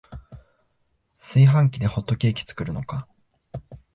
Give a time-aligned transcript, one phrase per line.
[1.19, 3.07] 炊飯器でホットケーキ作るのか